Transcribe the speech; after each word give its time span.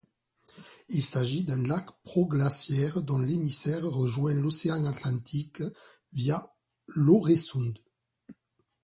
Il 0.89 1.03
s'agit 1.03 1.43
d'un 1.43 1.61
lac 1.61 1.85
proglaciaire 2.03 3.03
dont 3.03 3.19
l'émissaire 3.19 3.83
rejoint 3.83 4.33
l'océan 4.33 4.83
Atlantique 4.83 5.61
via 6.11 6.47
l'Øresund. 6.87 7.77